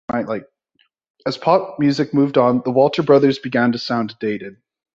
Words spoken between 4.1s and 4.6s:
dated.